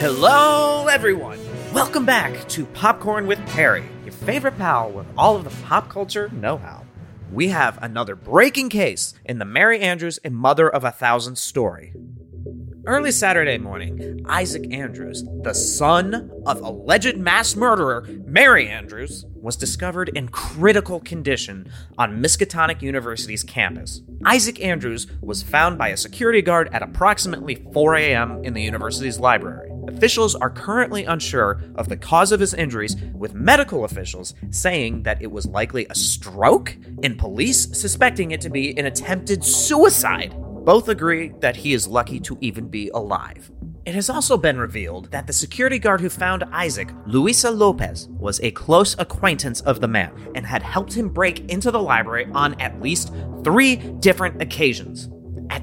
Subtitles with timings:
[0.00, 1.40] Hello, everyone!
[1.72, 6.28] Welcome back to Popcorn with Perry, your favorite pal with all of the pop culture
[6.28, 6.84] know how.
[7.32, 11.94] We have another breaking case in the Mary Andrews and Mother of a Thousand story.
[12.86, 20.10] Early Saturday morning, Isaac Andrews, the son of alleged mass murderer Mary Andrews, was discovered
[20.10, 21.68] in critical condition
[21.98, 24.00] on Miskatonic University's campus.
[24.24, 28.44] Isaac Andrews was found by a security guard at approximately 4 a.m.
[28.44, 29.68] in the university's library.
[29.88, 35.22] Officials are currently unsure of the cause of his injuries, with medical officials saying that
[35.22, 40.34] it was likely a stroke and police suspecting it to be an attempted suicide.
[40.64, 43.50] Both agree that he is lucky to even be alive.
[43.86, 48.38] It has also been revealed that the security guard who found Isaac, Luisa Lopez, was
[48.40, 52.60] a close acquaintance of the man and had helped him break into the library on
[52.60, 53.10] at least
[53.42, 55.08] three different occasions.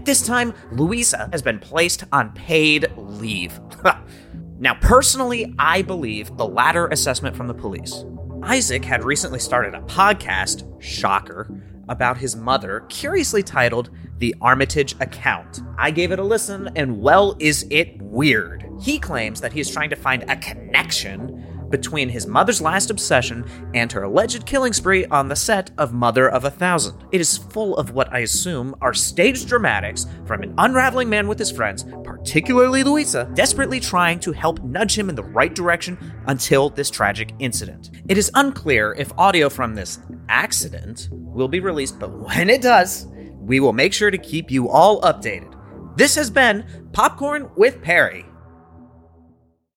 [0.05, 3.59] This time, Louisa has been placed on paid leave.
[4.59, 8.05] now, personally, I believe the latter assessment from the police.
[8.43, 15.62] Isaac had recently started a podcast, shocker, about his mother, curiously titled The Armitage Account.
[15.76, 18.63] I gave it a listen, and well, is it weird.
[18.80, 23.46] He claims that he is trying to find a connection between his mother's last obsession
[23.74, 27.04] and her alleged killing spree on the set of Mother of a Thousand.
[27.12, 31.40] It is full of what I assume are staged dramatics from an unraveling man with
[31.40, 36.70] his friends, particularly Louisa, desperately trying to help nudge him in the right direction until
[36.70, 37.91] this tragic incident.
[38.08, 39.99] It is unclear if audio from this
[40.30, 43.08] accident will be released, but when it does,
[43.40, 45.52] we will make sure to keep you all updated.
[45.98, 48.26] This has been Popcorn with Perry.